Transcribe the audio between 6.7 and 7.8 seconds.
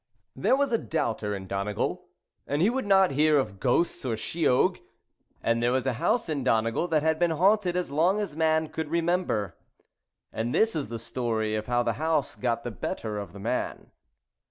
that had been haunted